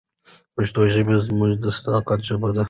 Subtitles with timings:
[0.55, 2.59] پښتو ژبه زموږ د صداقت ژبه ده.